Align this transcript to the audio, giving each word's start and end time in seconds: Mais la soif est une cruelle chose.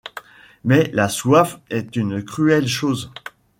Mais 0.63 0.89
la 0.95 1.07
soif 1.09 1.59
est 1.69 1.95
une 1.95 2.23
cruelle 2.25 2.67
chose. 2.67 3.11